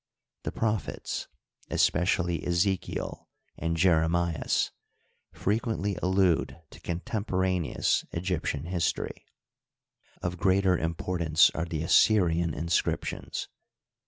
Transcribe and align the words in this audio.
The 0.41 0.51
proph 0.51 0.89
ets, 0.89 1.27
especially 1.69 2.43
Ezekiel 2.43 3.29
and 3.55 3.77
Jeremias, 3.77 4.71
frequently 5.31 5.95
allude 6.01 6.59
to 6.71 6.79
contemporaneous 6.79 8.03
Egyptian 8.11 8.65
history. 8.65 9.27
Of 10.23 10.39
greater 10.39 10.75
impor 10.75 11.19
tance 11.19 11.51
are 11.51 11.65
the 11.65 11.83
Assyrian 11.83 12.55
inscriptions. 12.55 13.47